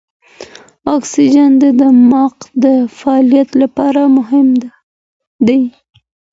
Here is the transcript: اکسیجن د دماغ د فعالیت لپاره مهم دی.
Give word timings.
اکسیجن 0.95 1.51
د 1.63 1.63
دماغ 1.79 2.33
د 2.63 2.65
فعالیت 2.97 3.49
لپاره 3.61 4.01
مهم 4.17 4.47
دی. 5.47 5.61